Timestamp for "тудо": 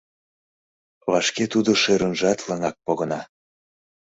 1.53-1.71